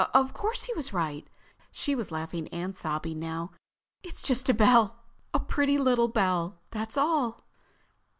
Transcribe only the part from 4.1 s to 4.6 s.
just a